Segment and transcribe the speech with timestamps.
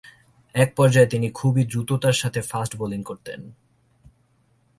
[0.55, 3.39] এক পর্যায়ে তিনি খুবই দ্রুততার সাথে ফাস্ট বোলিং করতেন।